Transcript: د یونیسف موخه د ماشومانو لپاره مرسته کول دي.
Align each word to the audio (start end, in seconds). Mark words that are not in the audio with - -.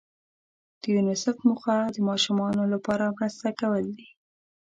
د 0.81 0.83
یونیسف 0.95 1.37
موخه 1.47 1.77
د 1.95 1.97
ماشومانو 2.09 2.63
لپاره 2.73 3.13
مرسته 3.17 3.47
کول 3.59 3.85
دي. 3.97 4.09